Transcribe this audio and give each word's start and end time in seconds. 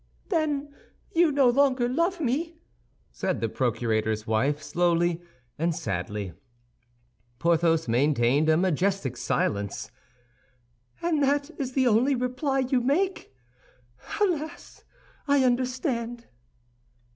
"Then 0.29 0.73
you 1.13 1.31
no 1.31 1.47
longer 1.47 1.87
love 1.87 2.19
me!" 2.19 2.57
said 3.11 3.39
the 3.39 3.47
procurator's 3.47 4.25
wife, 4.25 4.59
slowly 4.59 5.21
and 5.59 5.75
sadly. 5.75 6.33
Porthos 7.37 7.87
maintained 7.87 8.49
a 8.49 8.57
majestic 8.57 9.15
silence. 9.15 9.91
"And 11.03 11.21
that 11.21 11.51
is 11.59 11.73
the 11.73 11.85
only 11.85 12.15
reply 12.15 12.61
you 12.61 12.81
make? 12.81 13.31
Alas, 14.19 14.85
I 15.27 15.43
understand." 15.43 16.25